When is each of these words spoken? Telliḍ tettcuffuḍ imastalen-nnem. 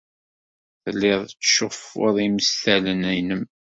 Telliḍ 0.83 1.21
tettcuffuḍ 1.29 2.15
imastalen-nnem. 2.25 3.43